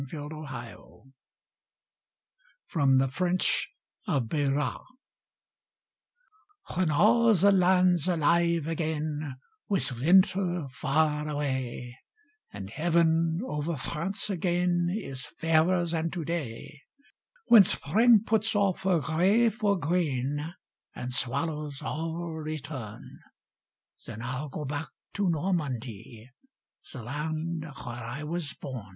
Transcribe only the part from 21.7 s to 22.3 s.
all